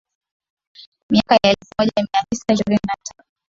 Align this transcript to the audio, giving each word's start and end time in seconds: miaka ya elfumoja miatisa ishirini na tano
miaka 1.11 1.33
ya 1.35 1.49
elfumoja 1.55 2.07
miatisa 2.13 2.53
ishirini 2.53 2.79
na 2.87 2.93
tano 3.03 3.27